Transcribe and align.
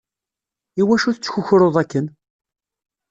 Iwacu 0.81 1.09
tettkukruḍ 1.11 1.75
akken? 1.81 2.05